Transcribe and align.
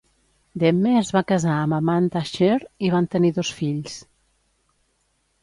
Demme 0.61 0.93
es 1.01 1.11
va 1.15 1.21
casar 1.31 1.57
amb 1.65 1.77
Amanda 1.77 2.23
Scheer 2.31 2.57
i 2.87 2.91
van 2.95 3.09
tenir 3.17 3.33
dos 3.37 3.53
fills. 3.61 4.01